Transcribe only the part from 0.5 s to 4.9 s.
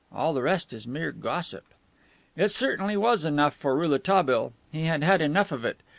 is mere gossip." It certainly was enough for Rouletabille; he